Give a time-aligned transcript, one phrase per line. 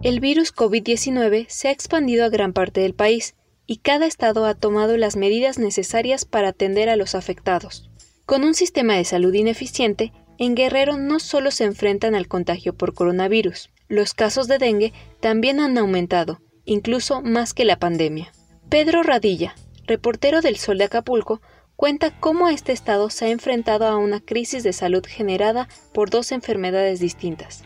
[0.00, 3.34] El virus COVID-19 se ha expandido a gran parte del país
[3.66, 7.90] y cada estado ha tomado las medidas necesarias para atender a los afectados.
[8.24, 12.94] Con un sistema de salud ineficiente, en Guerrero no solo se enfrentan al contagio por
[12.94, 18.30] coronavirus, los casos de dengue también han aumentado, incluso más que la pandemia.
[18.68, 21.40] Pedro Radilla, reportero del Sol de Acapulco,
[21.74, 26.30] cuenta cómo este estado se ha enfrentado a una crisis de salud generada por dos
[26.30, 27.64] enfermedades distintas.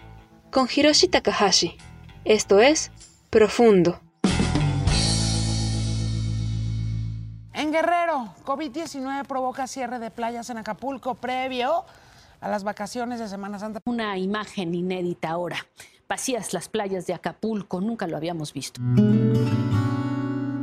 [0.50, 1.76] Con Hiroshi Takahashi,
[2.24, 2.90] esto es
[3.30, 4.00] Profundo.
[7.54, 11.84] En Guerrero, COVID-19 provoca cierre de playas en Acapulco previo
[12.40, 13.80] a las vacaciones de Semana Santa.
[13.84, 15.56] Una imagen inédita ahora.
[16.08, 18.80] Vacías las playas de Acapulco, nunca lo habíamos visto.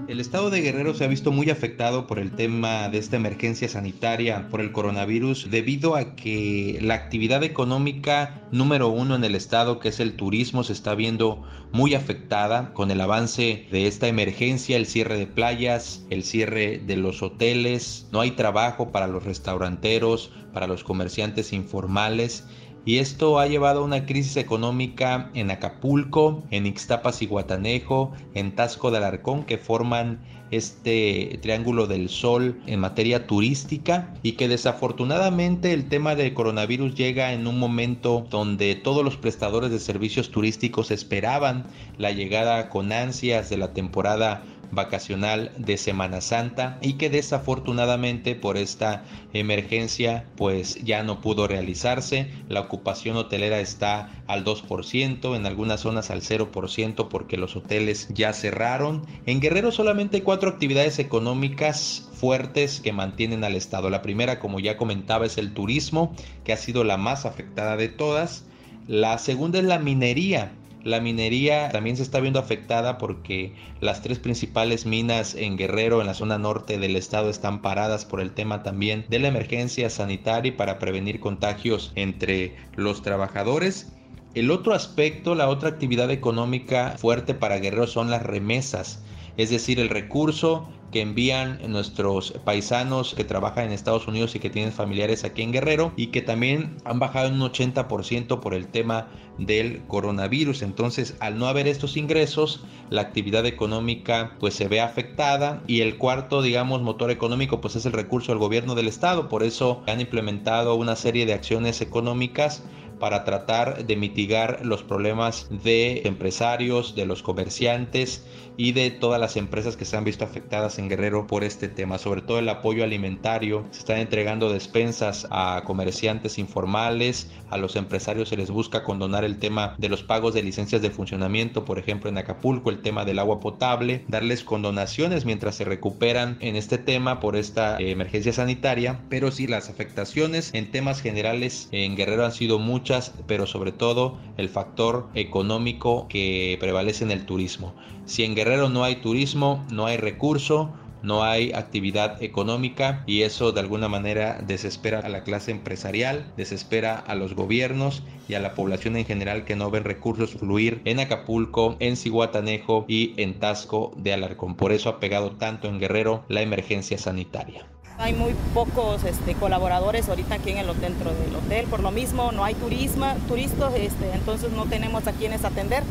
[0.10, 3.70] El estado de Guerrero se ha visto muy afectado por el tema de esta emergencia
[3.70, 9.78] sanitaria por el coronavirus debido a que la actividad económica número uno en el estado,
[9.78, 14.78] que es el turismo, se está viendo muy afectada con el avance de esta emergencia,
[14.78, 20.32] el cierre de playas, el cierre de los hoteles, no hay trabajo para los restauranteros,
[20.54, 22.46] para los comerciantes informales
[22.86, 28.56] y esto ha llevado a una crisis económica en Acapulco, en Ixtapas y Guatanejo, en
[28.56, 30.20] Tasco de Alarcón, que forman
[30.52, 37.34] este triángulo del sol en materia turística y que desafortunadamente el tema del coronavirus llega
[37.34, 43.50] en un momento donde todos los prestadores de servicios turísticos esperaban la llegada con ansias
[43.50, 49.04] de la temporada vacacional de Semana Santa y que desafortunadamente por esta
[49.34, 52.32] emergencia pues ya no pudo realizarse.
[52.48, 58.34] La ocupación hotelera está al 2%, en algunas zonas al 0% porque los hoteles ya
[58.34, 59.06] cerraron.
[59.26, 63.90] En Guerrero solamente hay cuatro actividades económicas fuertes que mantienen al Estado.
[63.90, 66.14] La primera, como ya comentaba, es el turismo,
[66.44, 68.46] que ha sido la más afectada de todas.
[68.88, 70.52] La segunda es la minería,
[70.90, 76.08] la minería también se está viendo afectada porque las tres principales minas en Guerrero, en
[76.08, 80.50] la zona norte del estado, están paradas por el tema también de la emergencia sanitaria
[80.50, 83.94] y para prevenir contagios entre los trabajadores.
[84.34, 89.04] El otro aspecto, la otra actividad económica fuerte para Guerrero son las remesas,
[89.38, 94.50] es decir, el recurso que envían nuestros paisanos que trabajan en Estados Unidos y que
[94.50, 98.68] tienen familiares aquí en Guerrero y que también han bajado en un 80% por el
[98.68, 99.08] tema
[99.38, 100.62] del coronavirus.
[100.62, 105.98] Entonces, al no haber estos ingresos, la actividad económica pues se ve afectada y el
[105.98, 109.30] cuarto, digamos, motor económico pues es el recurso del gobierno del estado.
[109.30, 112.64] Por eso han implementado una serie de acciones económicas
[113.00, 118.26] para tratar de mitigar los problemas de empresarios, de los comerciantes
[118.60, 121.98] y de todas las empresas que se han visto afectadas en Guerrero por este tema,
[121.98, 123.66] sobre todo el apoyo alimentario.
[123.72, 129.40] Se están entregando despensas a comerciantes informales, a los empresarios se les busca condonar el
[129.40, 133.20] tema de los pagos de licencias de funcionamiento, por ejemplo en Acapulco, el tema del
[133.20, 139.00] agua potable, darles condonaciones mientras se recuperan en este tema por esta eh, emergencia sanitaria,
[139.08, 144.20] pero sí las afectaciones en temas generales en Guerrero han sido muchas, pero sobre todo
[144.36, 147.74] el factor económico que prevalece en el turismo.
[148.10, 150.72] Si en Guerrero no hay turismo, no hay recurso,
[151.04, 156.98] no hay actividad económica y eso de alguna manera desespera a la clase empresarial, desespera
[156.98, 161.00] a los gobiernos y a la población en general que no ven recursos fluir en
[161.00, 164.56] Acapulco, en Cihuatanejo y en Tasco de Alarcón.
[164.56, 167.68] Por eso ha pegado tanto en Guerrero la emergencia sanitaria.
[168.00, 172.32] Hay muy pocos este, colaboradores ahorita aquí en el dentro del hotel, por lo mismo
[172.32, 175.84] no hay turismo, turistas, este, entonces no tenemos a quienes atender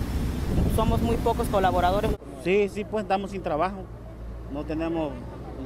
[0.74, 2.16] somos muy pocos colaboradores.
[2.44, 3.78] Sí, sí, pues estamos sin trabajo.
[4.52, 5.12] No tenemos,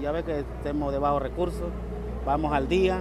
[0.00, 1.70] ya ve que tenemos de bajos recursos,
[2.24, 3.00] vamos al día.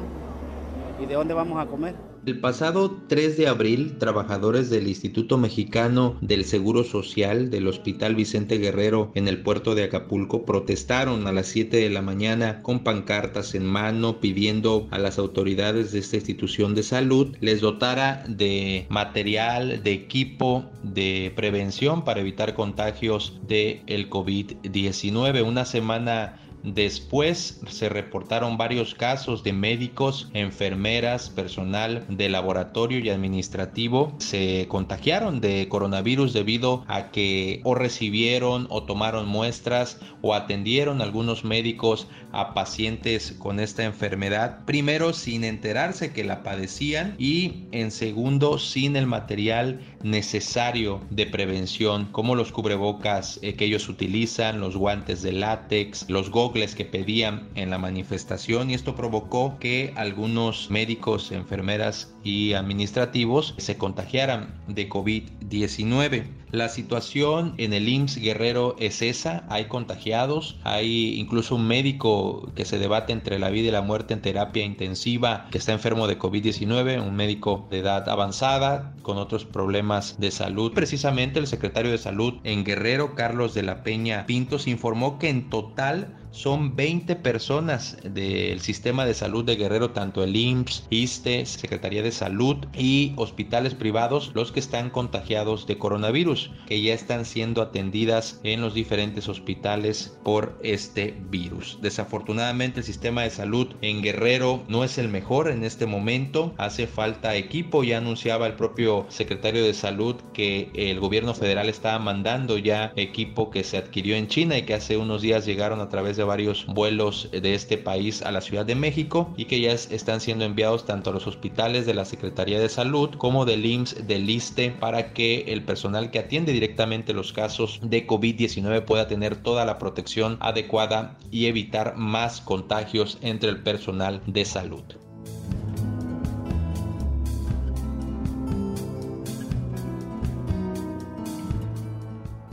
[0.99, 1.95] ¿Y de dónde vamos a comer?
[2.23, 8.59] El pasado 3 de abril, trabajadores del Instituto Mexicano del Seguro Social del Hospital Vicente
[8.59, 13.55] Guerrero en el puerto de Acapulco protestaron a las 7 de la mañana con pancartas
[13.55, 19.81] en mano pidiendo a las autoridades de esta institución de salud les dotara de material,
[19.81, 25.43] de equipo de prevención para evitar contagios del el COVID-19.
[25.43, 34.13] Una semana Después se reportaron varios casos de médicos, enfermeras, personal de laboratorio y administrativo
[34.19, 41.43] se contagiaron de coronavirus debido a que o recibieron o tomaron muestras o atendieron algunos
[41.43, 44.59] médicos a pacientes con esta enfermedad.
[44.65, 52.07] Primero sin enterarse que la padecían y en segundo sin el material necesario de prevención
[52.11, 57.69] como los cubrebocas eh, que ellos utilizan, los guantes de látex, los que pedían en
[57.69, 66.40] la manifestación y esto provocó que algunos médicos, enfermeras y administrativos se contagiaran de COVID-19.
[66.51, 72.65] La situación en el IMSS Guerrero es esa, hay contagiados, hay incluso un médico que
[72.65, 76.19] se debate entre la vida y la muerte en terapia intensiva que está enfermo de
[76.19, 80.73] COVID-19, un médico de edad avanzada con otros problemas de salud.
[80.73, 85.49] Precisamente el secretario de salud en Guerrero, Carlos de la Peña Pintos, informó que en
[85.49, 92.01] total son 20 personas del sistema de salud de Guerrero, tanto el IMSS, ISTE, Secretaría
[92.03, 97.61] de Salud y hospitales privados, los que están contagiados de coronavirus, que ya están siendo
[97.61, 101.77] atendidas en los diferentes hospitales por este virus.
[101.81, 106.87] Desafortunadamente el sistema de salud en Guerrero no es el mejor en este momento, hace
[106.87, 112.57] falta equipo, ya anunciaba el propio secretario de salud que el gobierno federal estaba mandando
[112.57, 116.17] ya equipo que se adquirió en China y que hace unos días llegaron a través
[116.17, 120.21] de varios vuelos de este país a la Ciudad de México y que ya están
[120.21, 124.29] siendo enviados tanto a los hospitales de la Secretaría de Salud como del IMSS, del
[124.29, 129.65] ISTE, para que el personal que atiende directamente los casos de COVID-19 pueda tener toda
[129.65, 134.83] la protección adecuada y evitar más contagios entre el personal de salud.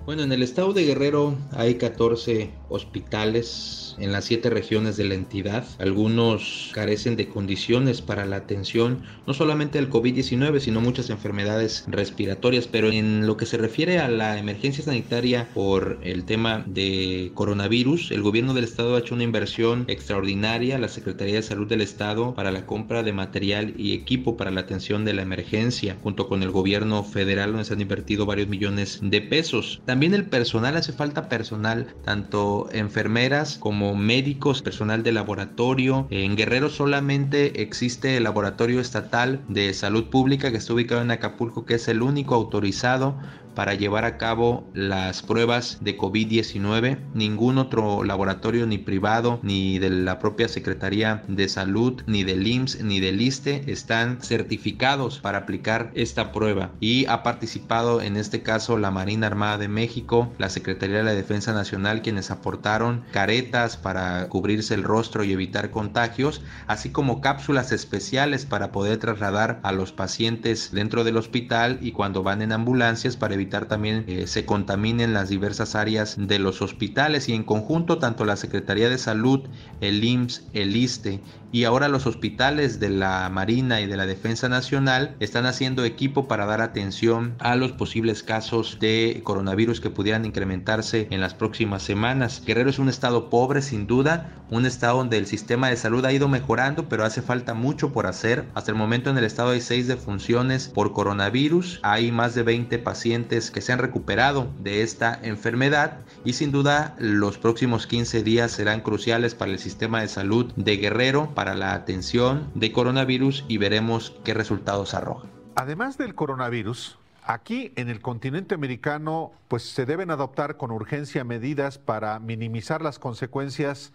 [0.05, 5.15] Bueno, en el estado de Guerrero hay 14 hospitales en las siete regiones de la
[5.15, 5.65] entidad.
[5.79, 12.67] Algunos carecen de condiciones para la atención no solamente del COVID-19, sino muchas enfermedades respiratorias.
[12.67, 18.11] Pero en lo que se refiere a la emergencia sanitaria por el tema de coronavirus,
[18.11, 22.35] el gobierno del estado ha hecho una inversión extraordinaria, la Secretaría de Salud del Estado,
[22.35, 26.43] para la compra de material y equipo para la atención de la emergencia, junto con
[26.43, 29.81] el gobierno federal, donde se han invertido varios millones de pesos.
[29.85, 36.07] También el personal, hace falta personal, tanto enfermeras como médicos, personal de laboratorio.
[36.11, 41.65] En Guerrero solamente existe el laboratorio estatal de salud pública que está ubicado en Acapulco,
[41.65, 43.17] que es el único autorizado
[43.59, 46.97] para llevar a cabo las pruebas de COVID-19.
[47.13, 52.85] Ningún otro laboratorio, ni privado, ni de la propia Secretaría de Salud, ni del IMSS,
[52.85, 56.71] ni del ISTE, están certificados para aplicar esta prueba.
[56.79, 61.15] Y ha participado en este caso la Marina Armada de México, la Secretaría de la
[61.15, 67.73] Defensa Nacional, quienes aportaron caretas para cubrirse el rostro y evitar contagios, así como cápsulas
[67.73, 73.17] especiales para poder trasladar a los pacientes dentro del hospital y cuando van en ambulancias
[73.17, 77.99] para evitar también eh, se contaminen las diversas áreas de los hospitales y en conjunto
[77.99, 79.49] tanto la Secretaría de Salud,
[79.81, 84.49] el IMSS, el ISTE y ahora los hospitales de la Marina y de la Defensa
[84.49, 90.27] Nacional están haciendo equipo para dar atención a los posibles casos de coronavirus que pudieran
[90.27, 92.43] incrementarse en las próximas semanas.
[92.45, 96.13] Guerrero es un estado pobre sin duda, un estado donde el sistema de salud ha
[96.13, 98.45] ido mejorando, pero hace falta mucho por hacer.
[98.55, 102.79] Hasta el momento en el estado hay 6 defunciones por coronavirus, hay más de 20
[102.79, 108.53] pacientes que se han recuperado de esta enfermedad y sin duda los próximos 15 días
[108.53, 113.59] serán cruciales para el sistema de salud de Guerrero para la atención de coronavirus y
[113.59, 115.29] veremos qué resultados arroja.
[115.57, 121.77] Además del coronavirus, aquí en el continente americano pues se deben adoptar con urgencia medidas
[121.77, 123.93] para minimizar las consecuencias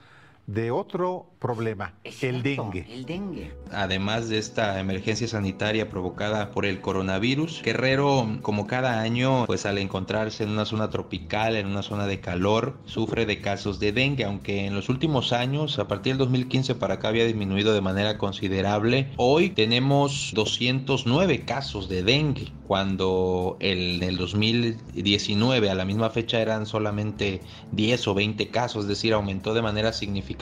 [0.47, 2.85] de otro problema, el dengue.
[2.89, 3.53] El dengue.
[3.71, 9.77] Además de esta emergencia sanitaria provocada por el coronavirus, Guerrero, como cada año, pues al
[9.77, 14.25] encontrarse en una zona tropical, en una zona de calor, sufre de casos de dengue,
[14.25, 18.17] aunque en los últimos años, a partir del 2015 para acá había disminuido de manera
[18.17, 19.11] considerable.
[19.17, 26.65] Hoy tenemos 209 casos de dengue, cuando en el 2019 a la misma fecha eran
[26.65, 30.32] solamente 10 o 20 casos, es decir, aumentó de manera significativa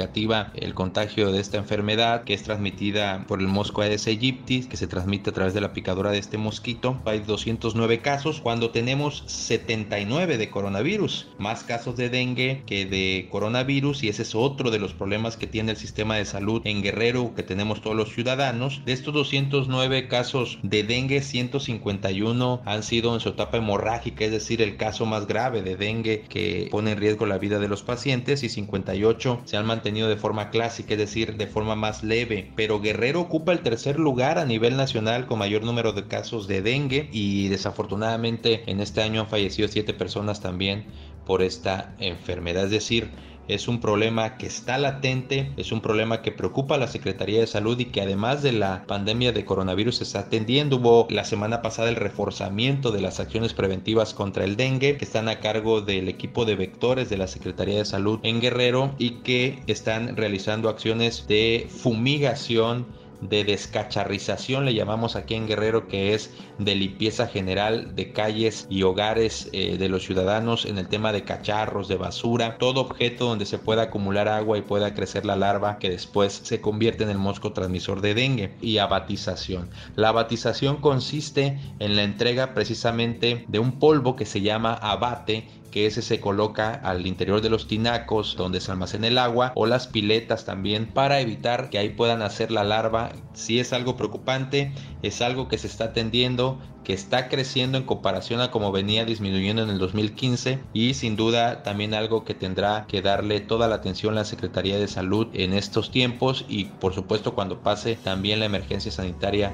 [0.55, 4.87] el contagio de esta enfermedad que es transmitida por el mosco Aedes aegypti, que se
[4.87, 6.99] transmite a través de la picadura de este mosquito.
[7.05, 14.03] Hay 209 casos cuando tenemos 79 de coronavirus, más casos de dengue que de coronavirus
[14.03, 17.33] y ese es otro de los problemas que tiene el sistema de salud en Guerrero
[17.35, 18.81] que tenemos todos los ciudadanos.
[18.85, 24.61] De estos 209 casos de dengue, 151 han sido en su etapa hemorrágica, es decir,
[24.61, 28.43] el caso más grave de dengue que pone en riesgo la vida de los pacientes
[28.43, 32.51] y 58 se han mantenido de forma clásica, es decir, de forma más leve.
[32.55, 36.61] Pero Guerrero ocupa el tercer lugar a nivel nacional con mayor número de casos de
[36.61, 40.85] dengue y desafortunadamente en este año han fallecido siete personas también
[41.25, 42.65] por esta enfermedad.
[42.65, 43.09] Es decir,
[43.53, 47.47] es un problema que está latente, es un problema que preocupa a la Secretaría de
[47.47, 50.77] Salud y que además de la pandemia de coronavirus se está atendiendo.
[50.77, 55.27] Hubo la semana pasada el reforzamiento de las acciones preventivas contra el dengue que están
[55.27, 59.61] a cargo del equipo de vectores de la Secretaría de Salud en Guerrero y que
[59.67, 66.75] están realizando acciones de fumigación de descacharrización, le llamamos aquí en Guerrero, que es de
[66.75, 71.87] limpieza general de calles y hogares eh, de los ciudadanos en el tema de cacharros,
[71.87, 75.89] de basura, todo objeto donde se pueda acumular agua y pueda crecer la larva que
[75.89, 79.69] después se convierte en el mosco transmisor de dengue y abatización.
[79.95, 85.85] La abatización consiste en la entrega precisamente de un polvo que se llama abate que
[85.85, 89.87] ese se coloca al interior de los tinacos donde se almacena el agua o las
[89.87, 93.11] piletas también para evitar que ahí puedan hacer la larva.
[93.33, 98.41] Si es algo preocupante, es algo que se está atendiendo, que está creciendo en comparación
[98.41, 103.01] a como venía disminuyendo en el 2015 y sin duda también algo que tendrá que
[103.01, 107.59] darle toda la atención la Secretaría de Salud en estos tiempos y por supuesto cuando
[107.59, 109.53] pase también la emergencia sanitaria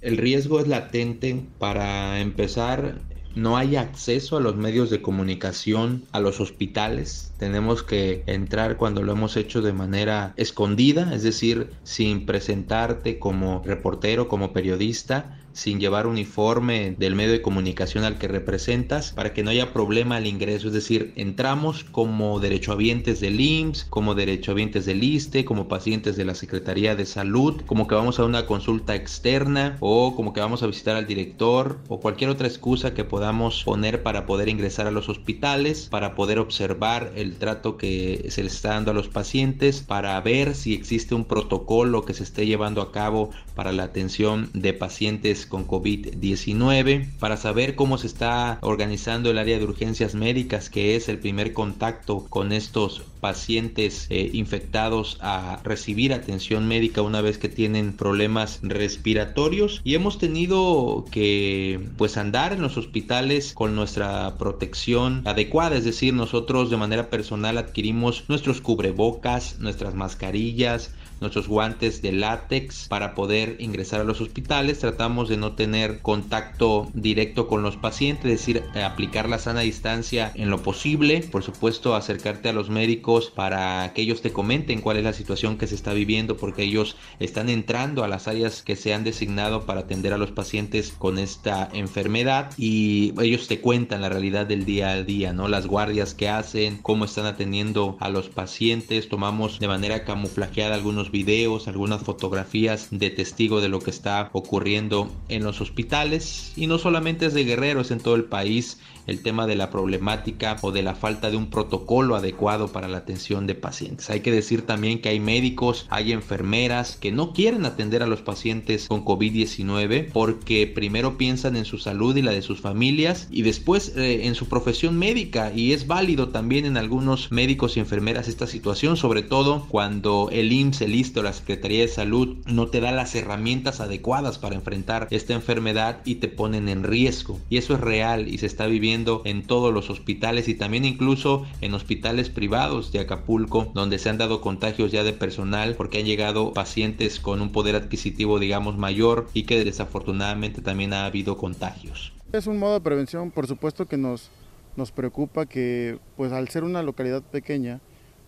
[0.00, 1.46] El riesgo es latente.
[1.58, 3.02] Para empezar,
[3.34, 7.32] no hay acceso a los medios de comunicación, a los hospitales.
[7.38, 13.62] Tenemos que entrar cuando lo hemos hecho de manera escondida, es decir, sin presentarte como
[13.64, 19.42] reportero, como periodista sin llevar uniforme del medio de comunicación al que representas para que
[19.42, 20.68] no haya problema al ingreso.
[20.68, 26.34] Es decir, entramos como derechohabientes del IMSS, como derechohabientes del ISTE, como pacientes de la
[26.34, 30.66] Secretaría de Salud, como que vamos a una consulta externa o como que vamos a
[30.66, 35.08] visitar al director o cualquier otra excusa que podamos poner para poder ingresar a los
[35.08, 40.20] hospitales, para poder observar el trato que se les está dando a los pacientes, para
[40.20, 44.72] ver si existe un protocolo que se esté llevando a cabo para la atención de
[44.72, 50.96] pacientes con COVID-19 para saber cómo se está organizando el área de urgencias médicas, que
[50.96, 57.38] es el primer contacto con estos pacientes eh, infectados a recibir atención médica una vez
[57.38, 59.80] que tienen problemas respiratorios.
[59.84, 66.14] Y hemos tenido que pues andar en los hospitales con nuestra protección adecuada, es decir,
[66.14, 73.56] nosotros de manera personal adquirimos nuestros cubrebocas, nuestras mascarillas, nuestros guantes de látex para poder
[73.58, 74.78] ingresar a los hospitales.
[74.78, 80.32] Tratamos de no tener contacto directo con los pacientes, es decir, aplicar la sana distancia
[80.34, 81.22] en lo posible.
[81.30, 85.58] Por supuesto, acercarte a los médicos para que ellos te comenten cuál es la situación
[85.58, 89.66] que se está viviendo, porque ellos están entrando a las áreas que se han designado
[89.66, 94.64] para atender a los pacientes con esta enfermedad y ellos te cuentan la realidad del
[94.64, 95.48] día a día, ¿no?
[95.48, 99.08] Las guardias que hacen, cómo están atendiendo a los pacientes.
[99.08, 105.10] Tomamos de manera camuflajeada algunos videos, algunas fotografías de testigo de lo que está ocurriendo
[105.28, 106.52] en los hospitales.
[106.56, 108.78] Y no solamente es de guerreros en todo el país
[109.10, 112.98] el tema de la problemática o de la falta de un protocolo adecuado para la
[112.98, 114.08] atención de pacientes.
[114.08, 118.22] Hay que decir también que hay médicos, hay enfermeras que no quieren atender a los
[118.22, 123.42] pacientes con COVID-19 porque primero piensan en su salud y la de sus familias y
[123.42, 128.28] después eh, en su profesión médica y es válido también en algunos médicos y enfermeras
[128.28, 132.68] esta situación, sobre todo cuando el IMSS, el ISTE o la Secretaría de Salud no
[132.68, 137.40] te da las herramientas adecuadas para enfrentar esta enfermedad y te ponen en riesgo.
[137.50, 141.46] Y eso es real y se está viviendo en todos los hospitales y también incluso
[141.60, 146.04] en hospitales privados de Acapulco donde se han dado contagios ya de personal porque han
[146.04, 152.12] llegado pacientes con un poder adquisitivo digamos mayor y que desafortunadamente también ha habido contagios.
[152.32, 154.30] Es un modo de prevención, por supuesto que nos,
[154.76, 157.80] nos preocupa que pues al ser una localidad pequeña,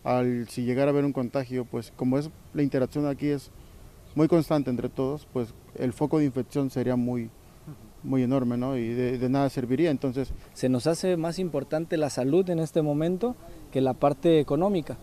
[0.04, 3.50] al si llegar a haber un contagio, pues como es la interacción aquí es
[4.14, 7.30] muy constante entre todos, pues el foco de infección sería muy,
[8.02, 8.76] muy enorme, ¿no?
[8.76, 9.90] Y de, nada serviría.
[9.90, 13.36] Entonces, se nos hace más importante la salud en este momento
[13.70, 14.96] que la parte económica.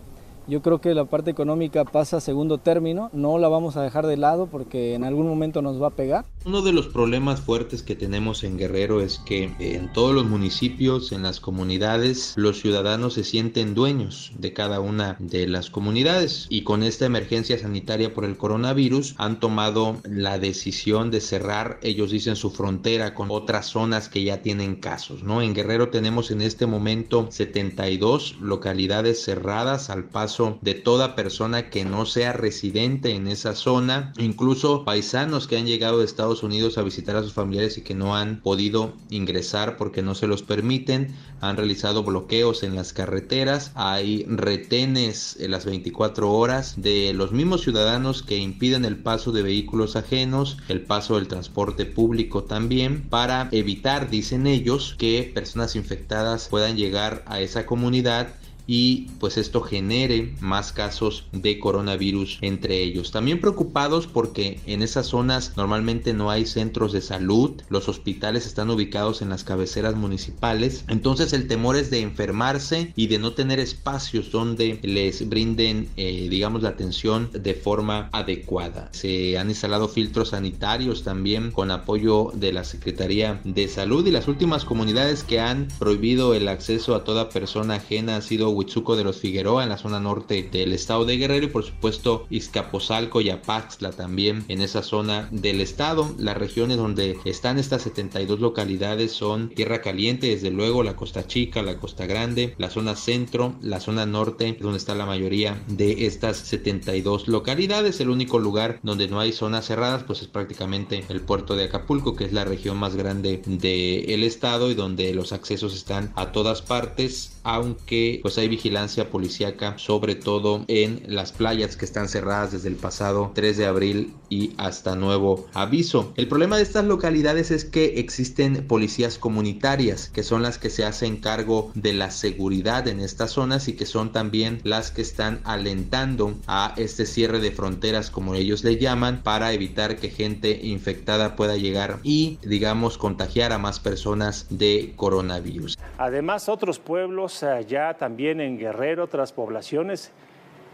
[0.50, 4.08] Yo creo que la parte económica pasa a segundo término, no la vamos a dejar
[4.08, 6.26] de lado porque en algún momento nos va a pegar.
[6.44, 11.12] Uno de los problemas fuertes que tenemos en Guerrero es que en todos los municipios,
[11.12, 16.64] en las comunidades, los ciudadanos se sienten dueños de cada una de las comunidades y
[16.64, 22.36] con esta emergencia sanitaria por el coronavirus han tomado la decisión de cerrar, ellos dicen,
[22.36, 25.44] su frontera con otras zonas que ya tienen casos, ¿no?
[25.44, 31.84] En Guerrero tenemos en este momento 72 localidades cerradas al paso de toda persona que
[31.86, 36.84] no sea residente en esa zona, incluso paisanos que han llegado de Estados Unidos a
[36.84, 41.16] visitar a sus familiares y que no han podido ingresar porque no se los permiten,
[41.42, 47.62] han realizado bloqueos en las carreteras, hay retenes en las 24 horas de los mismos
[47.62, 53.50] ciudadanos que impiden el paso de vehículos ajenos, el paso del transporte público también, para
[53.52, 58.39] evitar, dicen ellos, que personas infectadas puedan llegar a esa comunidad
[58.70, 63.10] y pues esto genere más casos de coronavirus entre ellos.
[63.10, 68.70] También preocupados porque en esas zonas normalmente no hay centros de salud, los hospitales están
[68.70, 73.60] ubicados en las cabeceras municipales, entonces el temor es de enfermarse y de no tener
[73.60, 78.90] espacios donde les brinden eh, digamos la atención de forma adecuada.
[78.92, 84.28] Se han instalado filtros sanitarios también con apoyo de la Secretaría de Salud y las
[84.28, 89.06] últimas comunidades que han prohibido el acceso a toda persona ajena ha sido Huitzuco de
[89.06, 93.30] los Figueroa en la zona norte del estado de Guerrero y por supuesto Izcapozalco y
[93.30, 96.14] Apaxla también en esa zona del estado.
[96.18, 101.62] Las regiones donde están estas 72 localidades son Tierra Caliente, desde luego la Costa Chica,
[101.62, 106.38] la Costa Grande, la zona centro, la zona norte, donde está la mayoría de estas
[106.38, 108.02] 72 localidades.
[108.02, 112.16] El único lugar donde no hay zonas cerradas pues es prácticamente el puerto de Acapulco,
[112.16, 116.62] que es la región más grande del estado y donde los accesos están a todas
[116.62, 122.70] partes, aunque pues hay vigilancia policíaca, sobre todo en las playas que están cerradas desde
[122.70, 126.14] el pasado 3 de abril y hasta nuevo aviso.
[126.18, 130.86] El problema de estas localidades es que existen policías comunitarias, que son las que se
[130.86, 135.40] hacen cargo de la seguridad en estas zonas y que son también las que están
[135.44, 141.36] alentando a este cierre de fronteras, como ellos le llaman, para evitar que gente infectada
[141.36, 145.78] pueda llegar y, digamos, contagiar a más personas de coronavirus.
[145.98, 150.12] Además, otros pueblos allá también en Guerrero, otras poblaciones,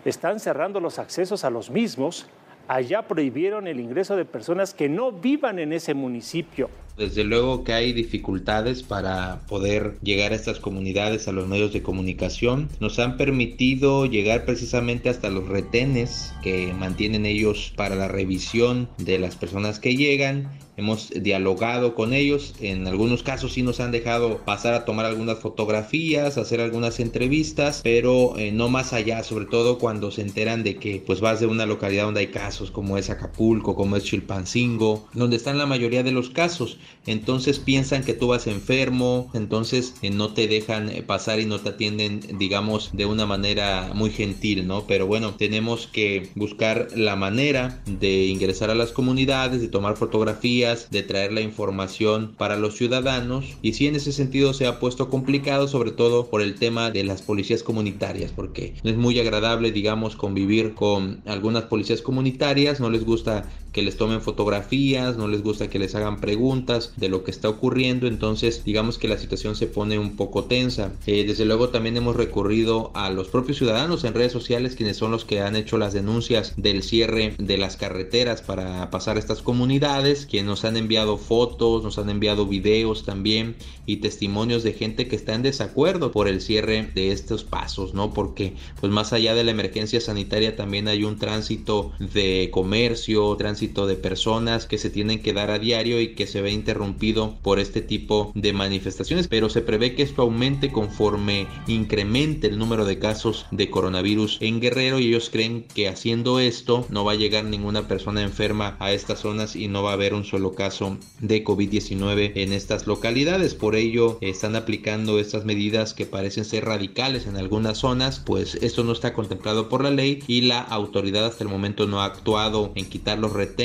[0.04, 2.28] están cerrando los accesos a los mismos.
[2.68, 6.70] Allá prohibieron el ingreso de personas que no vivan en ese municipio.
[6.98, 11.84] Desde luego que hay dificultades para poder llegar a estas comunidades, a los medios de
[11.84, 12.70] comunicación.
[12.80, 19.20] Nos han permitido llegar precisamente hasta los retenes que mantienen ellos para la revisión de
[19.20, 24.40] las personas que llegan hemos dialogado con ellos, en algunos casos sí nos han dejado
[24.40, 29.78] pasar a tomar algunas fotografías, hacer algunas entrevistas, pero eh, no más allá, sobre todo
[29.78, 33.10] cuando se enteran de que pues vas de una localidad donde hay casos como es
[33.10, 38.28] Acapulco, como es Chilpancingo, donde están la mayoría de los casos, entonces piensan que tú
[38.28, 43.06] vas enfermo, entonces eh, no te dejan eh, pasar y no te atienden, digamos, de
[43.06, 44.86] una manera muy gentil, ¿no?
[44.88, 50.65] Pero bueno, tenemos que buscar la manera de ingresar a las comunidades, de tomar fotografías,
[50.66, 55.10] de traer la información para los ciudadanos y si en ese sentido se ha puesto
[55.10, 59.72] complicado, sobre todo por el tema de las policías comunitarias, porque no es muy agradable,
[59.72, 65.44] digamos, convivir con algunas policías comunitarias, no les gusta que les tomen fotografías, no les
[65.44, 69.58] gusta que les hagan preguntas de lo que está ocurriendo, entonces digamos que la situación
[69.58, 70.94] se pone un poco tensa.
[71.06, 75.12] Eh, desde luego también hemos recurrido a los propios ciudadanos en redes sociales, quienes son
[75.12, 79.42] los que han hecho las denuncias del cierre de las carreteras para pasar a estas
[79.42, 85.10] comunidades, quienes nos han enviado fotos, nos han enviado videos también y testimonios de gente
[85.10, 88.14] que está en desacuerdo por el cierre de estos pasos, ¿no?
[88.14, 93.86] Porque pues más allá de la emergencia sanitaria también hay un tránsito de comercio, tránsito
[93.86, 97.60] de personas que se tienen que dar a diario y que se ve interrumpido por
[97.60, 102.98] este tipo de manifestaciones, pero se prevé que esto aumente conforme incremente el número de
[102.98, 107.44] casos de coronavirus en Guerrero y ellos creen que haciendo esto no va a llegar
[107.44, 111.44] ninguna persona enferma a estas zonas y no va a haber un solo caso de
[111.44, 113.56] COVID-19 en estas localidades.
[113.56, 118.84] Por ello están aplicando estas medidas que parecen ser radicales en algunas zonas, pues esto
[118.84, 122.72] no está contemplado por la ley y la autoridad hasta el momento no ha actuado
[122.76, 123.56] en quitar los retos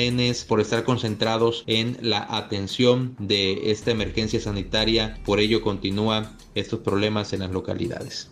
[0.46, 5.18] por estar concentrados en la atención de esta emergencia sanitaria.
[5.24, 8.30] Por ello continúan estos problemas en las localidades.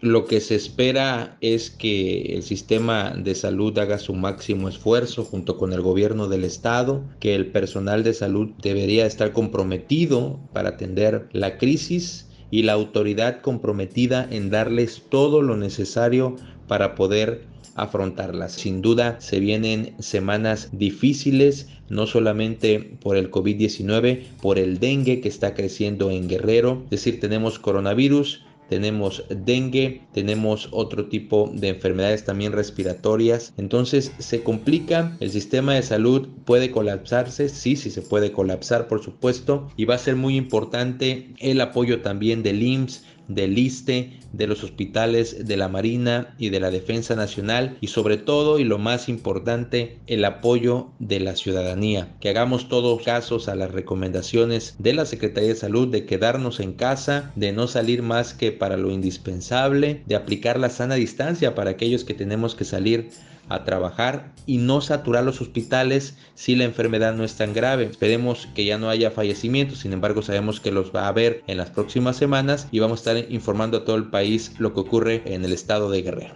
[0.00, 5.58] Lo que se espera es que el sistema de salud haga su máximo esfuerzo junto
[5.58, 11.28] con el gobierno del estado, que el personal de salud debería estar comprometido para atender
[11.32, 16.36] la crisis y la autoridad comprometida en darles todo lo necesario
[16.68, 17.42] para poder
[17.74, 18.52] afrontarlas.
[18.52, 25.28] Sin duda se vienen semanas difíciles, no solamente por el COVID-19, por el dengue que
[25.28, 32.24] está creciendo en Guerrero, es decir, tenemos coronavirus, tenemos dengue, tenemos otro tipo de enfermedades
[32.24, 33.52] también respiratorias.
[33.56, 39.02] Entonces se complica, el sistema de salud puede colapsarse, sí, sí se puede colapsar, por
[39.02, 44.46] supuesto, y va a ser muy importante el apoyo también del IMSS, del ISTE, de
[44.46, 48.78] los hospitales de la Marina y de la Defensa Nacional y sobre todo y lo
[48.78, 54.94] más importante el apoyo de la ciudadanía, que hagamos todos casos a las recomendaciones de
[54.94, 58.90] la Secretaría de Salud de quedarnos en casa, de no salir más que para lo
[58.90, 63.10] indispensable, de aplicar la sana distancia para aquellos que tenemos que salir
[63.48, 67.84] a trabajar y no saturar los hospitales si la enfermedad no es tan grave.
[67.84, 71.56] Esperemos que ya no haya fallecimientos, sin embargo sabemos que los va a haber en
[71.56, 75.22] las próximas semanas y vamos a estar informando a todo el país lo que ocurre
[75.26, 76.34] en el estado de Guerrero.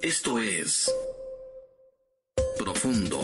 [0.00, 0.92] Esto es
[2.58, 3.20] Profundo,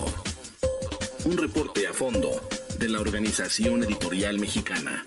[1.26, 2.40] un reporte a fondo
[2.78, 5.06] de la Organización Editorial Mexicana.